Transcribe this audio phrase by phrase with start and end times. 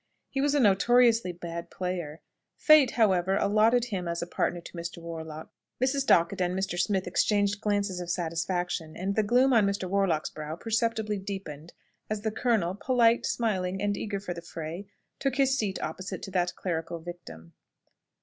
[0.31, 2.21] He was a notoriously bad player.
[2.57, 4.97] Fate, however, allotted him as a partner to Mr.
[4.97, 5.51] Warlock.
[5.79, 6.07] Mrs.
[6.07, 6.79] Dockett and Mr.
[6.79, 9.87] Smith exchanged glances of satisfaction, and the gloom on Mr.
[9.87, 11.73] Warlock's brow perceptibly deepened
[12.09, 14.87] as the colonel, polite, smiling, and eager for the fray,
[15.19, 17.53] took his seat opposite to that clerical victim.